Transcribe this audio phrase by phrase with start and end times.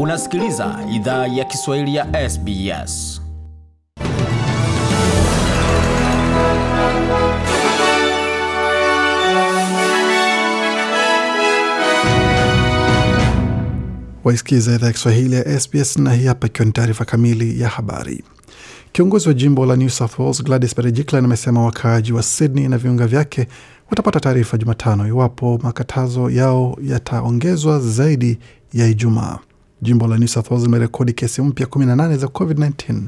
[0.00, 3.22] Unasikiliza idhaa ya Kiswahili ya SBS.
[14.24, 18.24] Waisikiza idhaa ya Kiswahili ya SBS na hii hapa ikiwa ni taarifa kamili ya habari.
[18.92, 23.06] Kiongozi wa jimbo la New South Wales Gladys Berejiklian amesema wakaaji wa Sydney na viunga
[23.06, 23.48] vyake
[23.90, 28.38] watapata taarifa Jumatano iwapo makatazo yao yataongezwa zaidi
[28.72, 29.38] ya Ijumaa.
[29.82, 33.00] Jimbo la New South Wales limerekodi kesi mpya 18 za COVID-19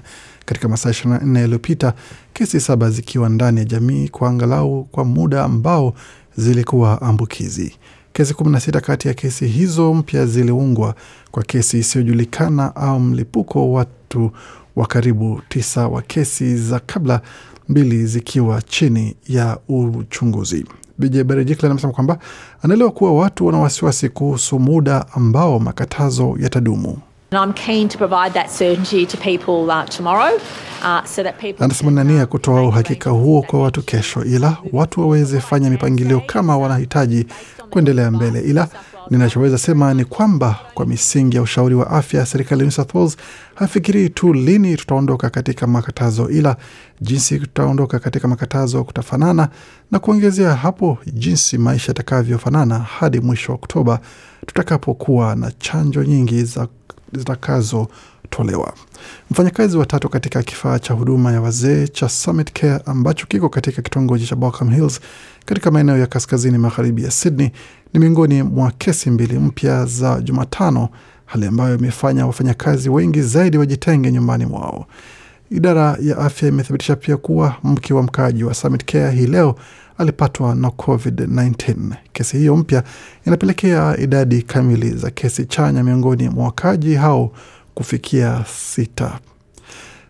[0.45, 1.95] katika masaa 24 yaliyopita,
[2.33, 5.95] kesi saba zikiwa ndani ya jamii kwa angalau kwa muda ambao
[6.37, 7.77] zilikuwa ambukizi.
[8.13, 10.95] Kesi 16 kati ya kesi hizo mpya ziliungwa
[11.31, 14.31] kwa kesi isiyojulikana au mlipuko, watu
[14.77, 17.21] wa karibu tisa wa kesi za kabla,
[17.69, 20.65] mbili zikiwa chini ya uchunguzi.
[20.99, 22.19] Bj Berejiklian amesema kwamba
[22.63, 26.97] anaelewa kuwa watu wana wasiwasi kuhusu muda ambao makatazo yatadumu.
[31.65, 36.59] Anasema na nia kutoa uhakika huo kwa watu kesho, ila watu waweze fanya mipangilio kama
[36.59, 37.27] wanahitaji
[37.71, 38.41] kuendelea mbele.
[38.41, 38.69] Ila
[39.11, 43.17] ninachoweza sema ni kwamba kwa misingi ya ushauri wa afya, serikali ya New South Wales
[43.55, 46.57] hafikirii tu lini tutaondoka katika makatazo, ila
[47.01, 49.49] jinsi tutaondoka katika makatazo kutafanana
[49.91, 54.01] na kuongezea hapo jinsi maisha yatakavyofanana hadi mwisho wa Oktoba
[54.47, 56.69] tutakapokuwa na chanjo nyingi za
[57.13, 58.73] zitakazotolewa.
[59.31, 63.83] Mfanyakazi wa tatu katika kifaa cha huduma ya wazee cha Summit Care ambacho kiko katika
[63.83, 65.01] kitongoji cha Balcombe Hills
[65.45, 67.51] katika maeneo ya kaskazini magharibi ya Sydney
[67.93, 70.89] ni miongoni mwa kesi mbili mpya za Jumatano,
[71.27, 74.87] hali ambayo imefanya wafanyakazi wengi zaidi wajitenge nyumbani mwao.
[75.51, 79.55] Idara ya afya imethibitisha pia kuwa mke wa mkaaji wa Summit Care hii leo
[79.99, 81.75] alipatwa na COVID-19.
[82.13, 82.83] Kesi hiyo mpya
[83.27, 87.33] inapelekea idadi kamili za kesi chanya miongoni mwa wakaaji hao
[87.75, 89.19] kufikia sita.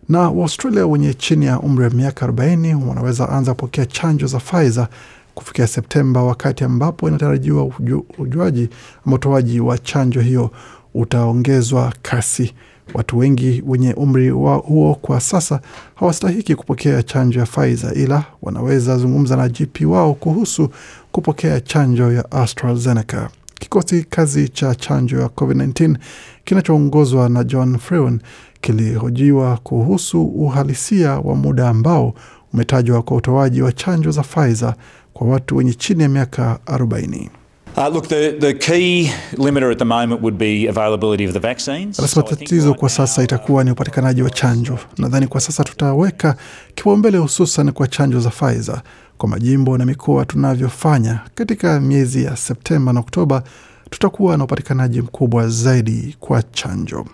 [0.09, 4.89] Na Waustralia wenye chini ya umri wa miaka 40 wanaweza anza kupokea chanjo za Pfizer
[5.35, 7.71] kufikia Septemba, wakati ambapo inatarajiwa
[8.19, 8.69] ujuaji
[9.07, 10.51] ama utoaji wa chanjo hiyo
[10.95, 12.55] utaongezwa kasi.
[12.95, 15.61] Watu wengi wenye umri wa huo kwa sasa
[15.95, 20.69] hawastahiki kupokea chanjo ya Pfizer, ila wanaweza zungumza na GP wao kuhusu
[21.13, 23.29] kupokea chanjo ya AstraZeneca.
[23.55, 25.97] Kikosi kazi cha chanjo ya COVID-19
[26.45, 28.21] kinachoongozwa na John Frewen
[28.61, 32.15] kilihojiwa kuhusu uhalisia wa muda ambao
[32.53, 34.75] umetajwa kwa utoaji wa chanjo za Pfizer
[35.15, 37.29] kwa watu wenye chini ya miaka 40.
[37.77, 41.99] Uh, look, the, the key limiter at the moment would be availability of the vaccines.
[41.99, 44.79] Anasema tatizo kwa sasa itakuwa ni upatikanaji wa chanjo.
[44.99, 46.37] Nadhani kwa sasa tutaweka
[46.75, 48.83] kipaumbele hususan kwa chanjo za Pfizer
[49.19, 51.21] kwa majimbo na mikoa tunavyofanya.
[51.35, 53.43] Katika miezi ya Septemba na Oktoba
[53.91, 57.07] tutakuwa na upatikanaji mkubwa zaidi kwa chanjo.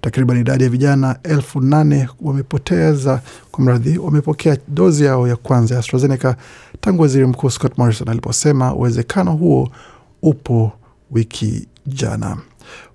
[0.00, 3.20] Takriban idadi ya vijana elfu nane wamepoteza
[3.50, 6.34] kwa mradhi, wamepokea dozi yao ya kwanza ya AstraZeneca
[6.80, 9.70] tangu waziri mkuu Scott Morrison aliposema uwezekano huo
[10.22, 10.72] upo
[11.10, 12.36] wiki jana.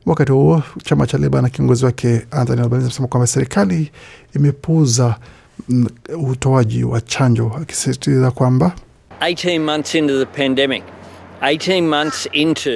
[0.06, 3.92] Wakati huo chama cha Leba na kiongozi wake Anthony Albanese amesema kwamba serikali
[4.36, 5.16] imepuuza
[6.30, 8.72] utoaji wa chanjo, akisisitiza kwamba
[9.22, 10.84] 18 months into the pandemic,
[11.42, 12.70] 18 months into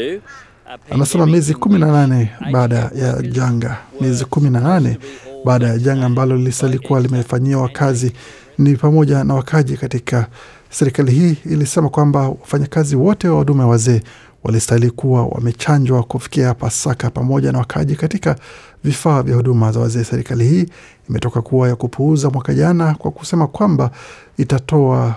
[0.92, 4.98] anasema miezi kumi na nane baada ya janga, miezi kumi na nane
[5.46, 8.14] baada ya janga ambalo lisalikuwa limefanyiwa kazi.
[8.58, 10.28] Ni pamoja na wakaji katika
[10.70, 14.02] serikali hii ilisema kwamba wafanyakazi wote wa huduma ya wazee
[14.44, 18.36] walistahili kuwa wamechanjwa kufikia Pasaka pamoja na wakaaji katika
[18.84, 20.04] vifaa vya huduma za wazee.
[20.04, 20.66] Serikali hii
[21.10, 23.92] imetoka kuwa ya kupuuza mwaka jana kwa kusema kwamba
[24.38, 25.16] itatoa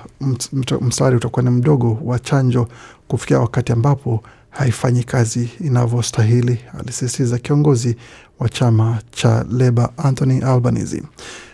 [0.80, 2.68] mstari utakuwa ni mdogo wa chanjo
[3.08, 7.96] kufikia wakati ambapo haifanyi kazi inavyostahili, alisisitiza kiongozi
[8.40, 11.02] wa chama cha Leba Anthony Albanese.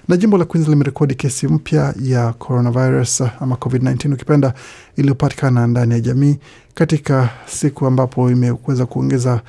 [0.09, 4.55] Na jimbo la Queensland limerekodi kesi mpya ya coronavirus ama COVID-19 ukipenda,
[4.97, 6.37] iliyopatikana ndani ya jamii
[6.75, 9.41] katika siku ambapo imeweza kuongeza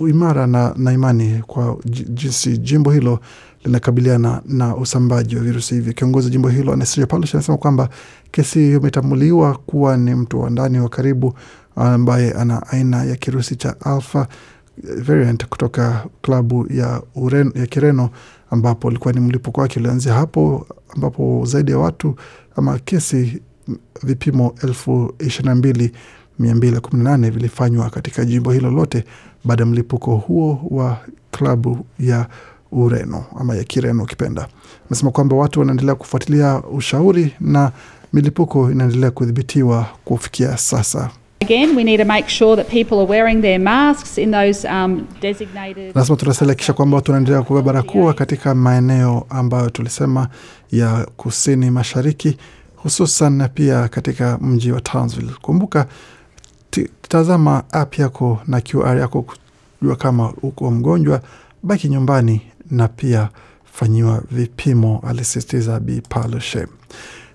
[0.00, 1.76] imara na, na imani kwa
[2.08, 3.20] jinsi jimbo hilo
[3.64, 5.92] linakabiliana na usambaji wa virusi hivi.
[5.94, 7.88] Kiongozi wa jimbo hilo Anastasia Palaszczuk anasema kwamba
[8.30, 11.34] kesi hiyo imetambuliwa kuwa ni mtu wa ndani wa karibu
[11.76, 14.26] ambaye ana aina ya kirusi cha alpha
[14.98, 18.10] variant kutoka klabu ya, Ureno, ya Kireno
[18.50, 22.14] ambapo ulikuwa ni mlipuko wake ulianzia hapo, ambapo zaidi ya watu
[22.56, 23.42] ama kesi
[24.02, 25.92] vipimo elfu ishirini na mbili
[26.38, 29.04] mia mbili kumi na nane vilifanywa katika jimbo hilo lote
[29.44, 30.98] baada ya mlipuko huo wa
[31.30, 32.26] klabu ya
[32.72, 34.48] Ureno ama ya Kireno ukipenda.
[34.86, 37.72] Amesema kwamba watu wanaendelea kufuatilia ushauri na
[38.12, 41.10] milipuko inaendelea kudhibitiwa kufikia sasa.
[41.40, 44.62] Again, we need to make sure that people are wearing their masks in those
[45.20, 45.94] designated.
[45.94, 50.28] Lazima tunaselekisha kwamba tunaendelea kuvaa barakoa katika maeneo ambayo tulisema
[50.72, 52.36] ya kusini mashariki,
[52.76, 55.32] hususan na pia katika mji wa Townsville.
[55.42, 55.86] Kumbuka
[57.08, 59.22] tazama app yako na QR yako
[59.78, 61.20] kujua kama uko mgonjwa,
[61.62, 62.40] baki nyumbani
[62.70, 63.28] na pia
[63.72, 66.66] fanyiwa vipimo, alisisitiza Bi Palushe.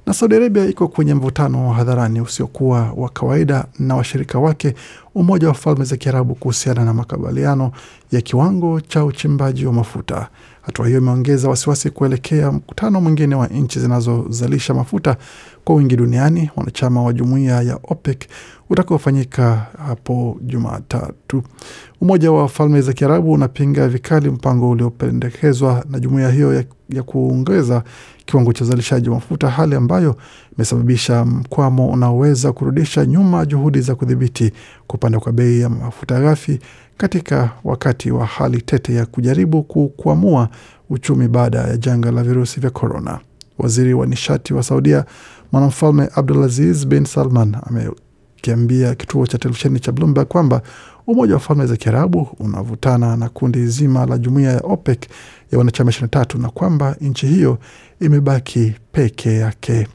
[0.05, 4.73] Na Saudi Arabia iko kwenye mvutano wa hadharani usiokuwa wa kawaida na washirika wake
[5.15, 7.71] Umoja wa Falme za Kiarabu kuhusiana na makubaliano
[8.11, 10.27] ya kiwango cha uchimbaji wa mafuta.
[10.65, 15.17] Hatua hiyo imeongeza wasiwasi kuelekea mkutano mwingine wa nchi zinazozalisha mafuta
[15.63, 18.27] kwa wingi duniani, wanachama wa jumuiya ya OPEC
[18.69, 21.43] utakaofanyika hapo Jumatatu.
[22.01, 27.83] Umoja wa Falme za Kiarabu unapinga vikali mpango uliopendekezwa na jumuiya hiyo ya, ya kuongeza
[28.25, 30.15] kiwango cha uzalishaji wa mafuta, hali ambayo
[30.55, 34.51] imesababisha mkwamo unaoweza kurudisha nyuma juhudi za kudhibiti
[34.87, 36.59] kupanda kwa bei ya mafuta ghafi
[37.07, 40.49] katika wakati wa hali tete ya kujaribu kukwamua
[40.89, 43.19] uchumi baada ya janga la virusi vya korona.
[43.57, 45.05] Waziri wa nishati wa Saudia
[45.51, 50.61] mwanamfalme Abdulaziz bin Salman amekiambia kituo cha televisheni cha Bloomberg kwamba
[51.07, 55.07] Umoja wa Falme za Kiarabu unavutana na kundi zima la jumuiya ya OPEC
[55.51, 57.57] ya wanachama 23 na kwamba nchi hiyo
[58.01, 59.87] imebaki peke yake.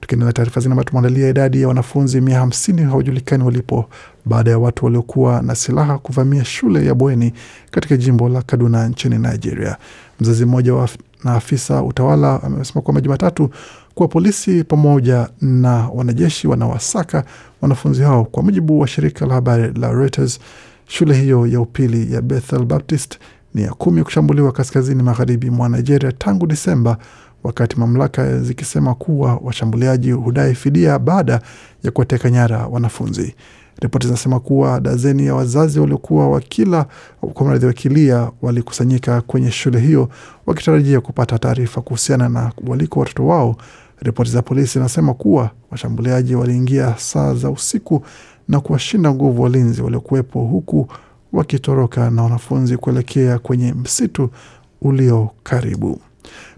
[0.00, 3.84] Tukiendelea taarifa zingine tumeandalia, idadi ya wanafunzi mia hamsini hawajulikani walipo
[4.24, 7.32] baada ya watu waliokuwa na silaha kuvamia shule ya bweni
[7.70, 9.76] katika jimbo la Kaduna nchini Nigeria.
[10.20, 10.88] Mzazi mmoja wa
[11.24, 13.50] na afisa utawala amesema kwamba Jumatatu
[13.94, 17.24] kuwa polisi pamoja na wanajeshi wanawasaka
[17.62, 18.24] wanafunzi hao.
[18.24, 20.38] Kwa mujibu wa shirika la habari la Reuters,
[20.86, 23.18] shule hiyo ya upili ya Bethel Baptist
[23.54, 26.98] ni ya kumi kushambuliwa kaskazini magharibi mwa Nigeria tangu Disemba,
[27.44, 31.40] wakati mamlaka zikisema kuwa washambuliaji hudai fidia baada
[31.82, 33.34] ya kuwateka nyara wanafunzi.
[33.80, 36.86] Ripoti zinasema kuwa dazeni ya wazazi waliokuwa wakila
[37.34, 40.08] kwa mradhi wakilia walikusanyika kwenye shule hiyo
[40.46, 43.56] wakitarajia kupata taarifa kuhusiana na waliko watoto wao.
[44.00, 48.02] Ripoti za polisi zinasema kuwa washambuliaji waliingia saa za usiku
[48.48, 50.88] na kuwashinda nguvu walinzi waliokuwepo huku
[51.32, 54.30] wakitoroka na wanafunzi kuelekea kwenye msitu
[54.82, 56.00] ulio karibu.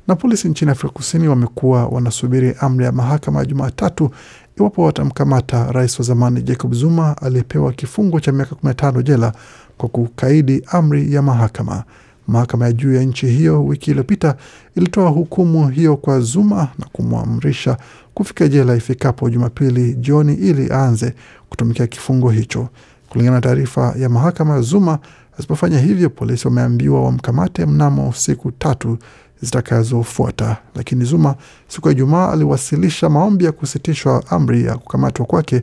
[0.08, 4.10] Na polisi nchini Afrika Kusini wamekuwa wanasubiri amri ya mahakama ya Jumatatu
[4.58, 9.32] iwapo watamkamata rais wa zamani Jacob Zuma aliyepewa kifungo cha miaka 15 jela
[9.78, 11.84] kwa kukaidi amri ya mahakama.
[12.26, 14.36] Mahakama ya juu ya nchi hiyo wiki iliyopita
[14.76, 17.76] ilitoa hukumu hiyo kwa Zuma na kumwamrisha
[18.14, 21.14] kufika jela ifikapo Jumapili jioni ili aanze
[21.50, 22.68] kutumikia kifungo hicho.
[23.08, 24.98] Kulingana na taarifa ya mahakama, Zuma
[25.38, 28.98] asipofanya hivyo, polisi wameambiwa wamkamate mnamo siku tatu
[29.42, 30.56] zitakazofuata.
[30.74, 31.34] Lakini Zuma
[31.68, 35.62] siku ya Ijumaa aliwasilisha maombi ya kusitishwa amri ya kukamatwa kwake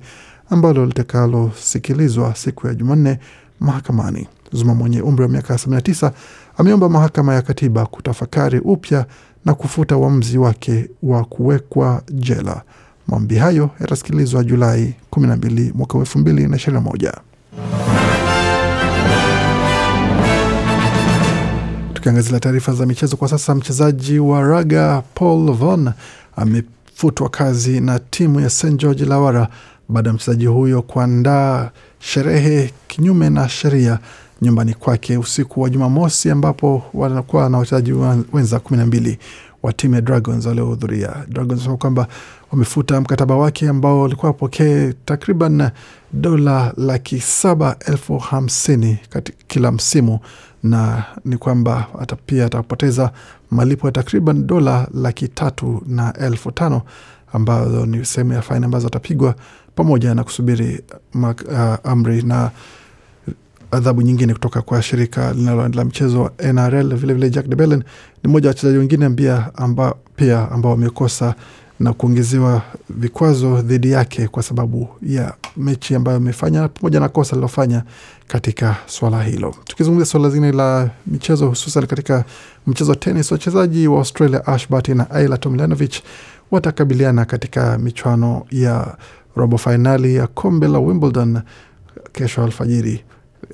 [0.50, 3.20] ambalo litakalosikilizwa siku ya Jumanne
[3.60, 4.28] mahakamani.
[4.52, 6.12] Zuma mwenye umri wa miaka 79
[6.58, 9.06] ameomba mahakama ya katiba kutafakari upya
[9.46, 12.62] na kufuta uamuzi wake wa kuwekwa jela.
[13.08, 17.12] Maombi hayo yatasikilizwa Julai 12 mwaka 2021.
[22.00, 25.92] Tukiangazia taarifa za michezo kwa sasa, mchezaji wa raga Paul Von
[26.36, 29.48] amefutwa kazi na timu ya St George Lawara
[29.90, 31.70] baada ya mchezaji huyo kuandaa
[32.00, 34.00] sherehe kinyume na sheria
[34.42, 37.94] nyumbani kwake usiku wa Jumamosi, ambapo wanakuwa na wachezaji
[38.34, 39.20] wenza kumi na mbili
[39.64, 41.08] wa timu ya Dragons waliohudhuria.
[41.28, 42.08] Dragons wanasema kwamba
[42.52, 45.70] wamefuta mkataba wake ambao walikuwa wapokee takriban
[46.14, 48.98] dola laki saba elfu hamsini
[49.48, 50.20] kila msimu
[50.64, 53.12] na ni kwamba ata pia atapoteza
[53.52, 56.82] malipo ya takriban dola laki tatu na elfu tano
[57.34, 59.36] ambazo ni sehemu ya faini ambazo atapigwa
[59.76, 60.82] pamoja na kusubiri
[61.16, 61.32] uh,
[61.84, 62.52] amri na
[63.72, 66.84] adhabu nyingine kutoka kwa shirika linaloendela mchezo wa NRL.
[66.84, 67.84] Vilevile vile Jack de Belin
[68.24, 69.50] ni mmoja wa wachezaji wengine pia
[70.52, 71.36] ambao wamekosa
[71.80, 77.84] na kuongezewa vikwazo dhidi yake kwa sababu ya mechi ambayo amefanya pamoja na kosa alilofanya
[78.28, 79.56] katika swala hilo.
[79.66, 82.26] Tukizungumzia swala zingine la michezo, hususan katika
[82.68, 85.94] mchezo wa tenis, wachezaji wa Australia Ash Barty na Ayla Tomljanovic
[86.52, 88.98] watakabiliana katika michuano ya
[89.36, 91.42] robo fainali ya kombe la Wimbledon
[92.12, 93.04] kesho alfajiri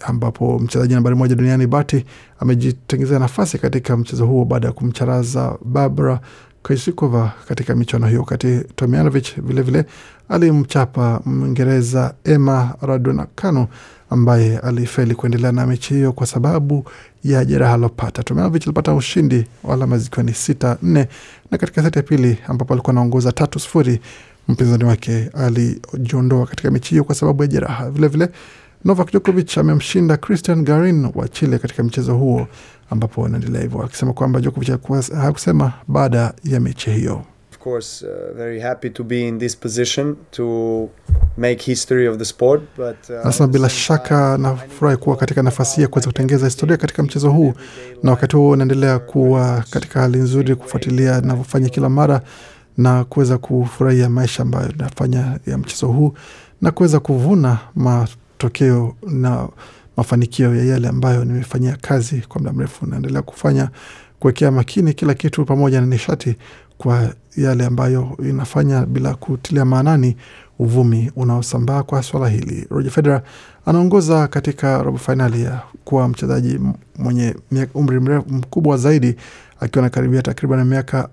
[0.01, 2.05] ambapo mchezaji nambari moja duniani Barty
[2.39, 6.19] amejitengezea nafasi katika mchezo huo baada ya kumcharaza Barbara
[6.65, 9.85] Krejcikova katika michuano hiyo, wakati Tomjanovic vilevile
[10.29, 13.67] alimchapa Mwingereza Emma Raducanu
[14.09, 16.85] ambaye alifeli kuendelea na mechi hiyo kwa sababu
[17.23, 18.23] ya jeraha alopata.
[18.23, 21.07] Tomjanovic alipata ushindi wa alama zikiwa ni sita nne,
[21.51, 23.99] na katika seti ya pili ambapo alikuwa anaongoza tatu sufuri
[24.47, 27.89] mpinzani wake alijiondoa katika mechi hiyo kwa sababu ya jeraha.
[27.91, 28.29] Vilevile
[28.85, 32.47] Novak Djokovic amemshinda Christian Garin wa Chile katika mchezo huo,
[32.89, 34.69] ambapo wanaendelea hivyo, akisema kwamba Djokovic
[35.15, 37.21] hakusema baada ya mechi hiyo.
[37.51, 40.89] Of course, uh, very happy to be in this position to
[41.37, 42.61] make history of the sport.
[42.77, 47.29] But uh, Anasema bila shaka nafurahi kuwa katika nafasi ya kuweza kutengeza historia katika mchezo
[47.31, 47.53] huu,
[48.03, 52.21] na wakati huo unaendelea kuwa katika hali nzuri kufuatilia navyofanya kila mara
[52.77, 56.13] na kuweza kufurahia maisha ambayo nafanya ya mchezo huu
[56.61, 57.57] na kuweza kuvuna
[58.35, 59.47] matokeo na
[59.97, 62.85] mafanikio ya yale ambayo nimefanyia kazi kwa muda mrefu.
[62.85, 63.69] Naendelea kufanya
[64.19, 66.35] kuwekea makini kila kitu pamoja na nishati
[66.77, 70.17] kwa yale ambayo inafanya bila kutilia maanani
[70.59, 72.67] uvumi unaosambaa kwa swala hili.
[72.69, 73.21] Roger Federer
[73.65, 76.59] anaongoza katika robo fainali ya kuwa mchezaji
[76.97, 77.35] mwenye
[77.73, 77.99] umri
[78.29, 79.15] mkubwa zaidi
[79.59, 81.09] akiwa anakaribia takriban miaka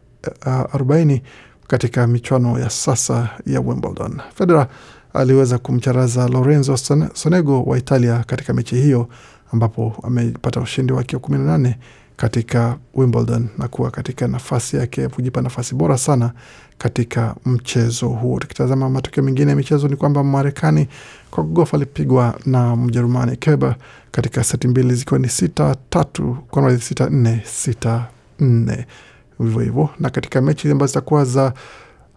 [0.47, 1.21] uh, 40
[1.67, 4.21] katika michuano ya sasa ya Wimbledon.
[4.35, 4.67] Federer
[5.15, 6.77] aliweza kumcharaza Lorenzo
[7.15, 9.09] Sonego wa Italia katika mechi hiyo
[9.53, 11.75] ambapo amepata ushindi wake wa 18
[12.17, 16.33] katika Wimbledon na kuwa katika nafasi yake ya kujipa nafasi bora sana
[16.79, 18.39] katika mchezo huo.
[18.39, 20.89] Tukitazama matokeo mengine ya michezo ni kwamba Marekani
[21.31, 23.77] kwa gof alipigwa na Mjerumani Kerber
[24.11, 28.07] katika seti mbili zikiwa ni sita tatu kwa sita nne sita
[28.41, 28.87] nne
[29.39, 31.53] hivyo hivyo, na katika mechi ambazo zitakuwa za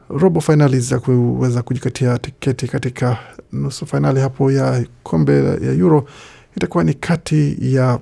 [0.09, 3.17] robo fainali za kuweza kujikatia tiketi katika
[3.51, 6.05] nusu fainali hapo ya kombe ya Euro
[6.57, 7.99] itakuwa ni kati ya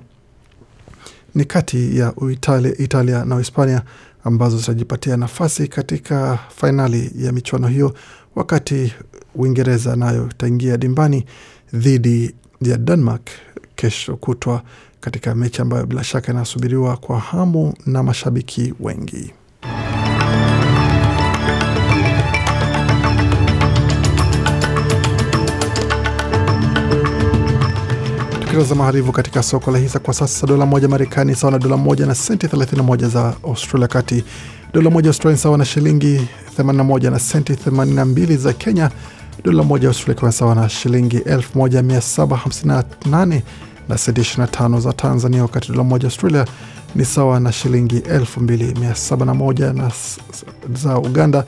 [1.34, 3.82] ni kati ya Italia, Italia na Uhispania
[4.24, 7.94] ambazo zitajipatia nafasi katika fainali ya michuano hiyo,
[8.34, 8.92] wakati
[9.34, 11.24] Uingereza nayo itaingia dimbani
[11.74, 13.30] dhidi ya Denmark
[13.76, 14.62] kesho kutwa
[15.00, 19.32] katika mechi ambayo bila shaka inasubiriwa kwa hamu na mashabiki wengi.
[28.54, 32.06] Tukitazama harivu katika soko la hisa kwa sasa, dola moja Marekani sawa na dola moja
[32.06, 34.24] na senti 31 za Australia, kati
[34.72, 36.20] dola moja Australia sawa na shilingi
[36.58, 38.90] 81 na senti 82 za Kenya,
[39.44, 43.40] dola moja Australia ikiwa sawa na shilingi 1758
[43.88, 46.44] na senti 25 za Tanzania, wakati dola moja Australia
[46.94, 50.44] ni sawa na shilingi 2701 na s- s-
[50.82, 51.44] za Uganda.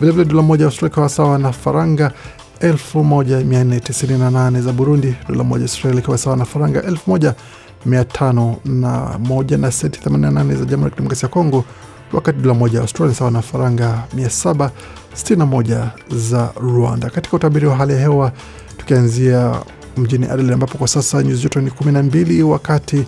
[0.00, 2.12] Vilevile dola moja Australia ikiwa sawa na faranga
[2.60, 10.64] 1498 za Burundi, dola moja Australia ikiwa sawa na faranga 1501 na senti 88 za
[10.64, 11.64] Jamhuri ya Kidemokrasia ya Kongo,
[12.12, 17.10] wakati dola moja Australia sawa na faranga 761 za Rwanda.
[17.10, 18.32] Katika utabiri wa hali ya hewa
[18.76, 19.60] tukianzia
[19.96, 23.04] mjini Adelaide ambapo kwa sasa nyuzi joto ni 12, wakati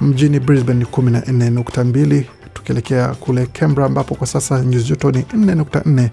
[0.00, 6.08] mjini Brisbane ni 14.2, tukielekea kule Canberra ambapo kwa sasa nyuzi joto ni 4.4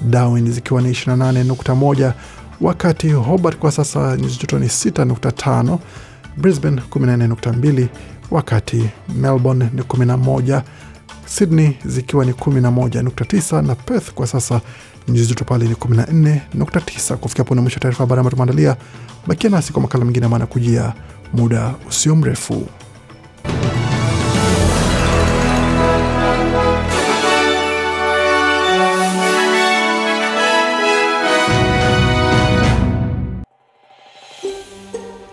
[0.00, 2.12] Darwin zikiwa ni 28.1,
[2.60, 5.78] wakati Hobart kwa sasa nyuzi joto ni 6.5,
[6.36, 7.86] Brisbane 14.2,
[8.30, 10.62] wakati Melbourne ni 11,
[11.26, 14.60] Sydney zikiwa ni 11.9 na Perth kwa sasa
[15.08, 17.16] nyuzi joto pale ni 14.9.
[17.16, 18.76] Kufikia hapo ni mwisho taarifa habari ambayo tumeandalia.
[19.26, 20.92] Bakia nasi kwa makala mengine maana kujia
[21.32, 22.66] muda usio mrefu.